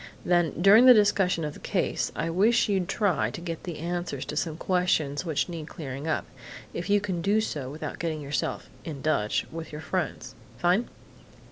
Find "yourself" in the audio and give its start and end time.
8.19-8.67